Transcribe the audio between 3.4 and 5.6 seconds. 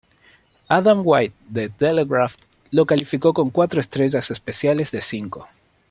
cuatro estrellas especiales de cinco.